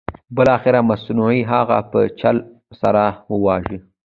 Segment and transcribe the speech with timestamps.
[0.35, 2.37] بالاخره منصور هغه په چل
[2.81, 3.03] سره
[3.33, 3.77] وواژه.